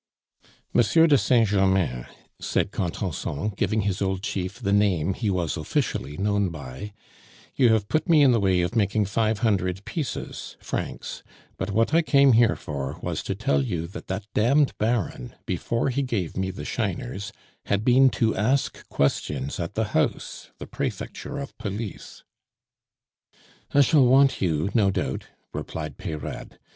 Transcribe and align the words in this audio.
"Monsieur 0.73 1.05
de 1.05 1.15
Saint 1.15 1.47
Germain," 1.47 2.07
said 2.39 2.71
Contenson, 2.71 3.49
giving 3.55 3.81
his 3.81 4.01
old 4.01 4.23
chief 4.23 4.59
the 4.59 4.73
name 4.73 5.13
he 5.13 5.29
was 5.29 5.55
officially 5.57 6.17
known 6.17 6.49
by, 6.49 6.91
"you 7.55 7.71
have 7.71 7.87
put 7.87 8.09
me 8.09 8.23
in 8.23 8.31
the 8.31 8.39
way 8.39 8.61
of 8.61 8.75
making 8.75 9.05
five 9.05 9.41
hundred 9.45 9.85
pieces 9.85 10.57
(francs); 10.59 11.21
but 11.55 11.69
what 11.69 11.93
I 11.93 12.01
came 12.01 12.33
here 12.33 12.55
for 12.55 12.97
was 13.03 13.21
to 13.21 13.35
tell 13.35 13.61
you 13.61 13.85
that 13.89 14.07
that 14.07 14.25
damned 14.33 14.75
Baron, 14.79 15.35
before 15.45 15.89
he 15.89 16.01
gave 16.01 16.35
me 16.35 16.49
the 16.49 16.65
shiners, 16.65 17.31
had 17.67 17.85
been 17.85 18.09
to 18.09 18.35
ask 18.35 18.89
questions 18.89 19.59
at 19.59 19.75
the 19.75 19.89
house 19.93 20.49
(the 20.57 20.65
Prefecture 20.65 21.37
of 21.37 21.55
Police)." 21.59 22.23
"I 23.71 23.81
shall 23.81 24.07
want 24.07 24.41
you, 24.41 24.71
no 24.73 24.89
doubt," 24.89 25.25
replied 25.53 25.99
Peyrade. 25.99 26.57